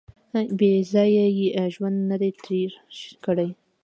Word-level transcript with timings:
•بېځایه 0.57 1.25
یې 1.37 1.47
ژوند 1.73 1.97
نهدی 2.09 2.31
تېر 2.43 2.71
کړی. 3.25 3.49